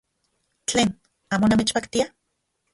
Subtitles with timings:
[0.69, 0.89] ¡Tlen!
[1.33, 2.05] ¿Amo namechpaktia?